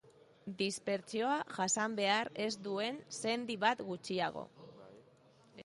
[0.61, 4.45] Dispertsioa jasan behar ez duen sendi bat gutxiago.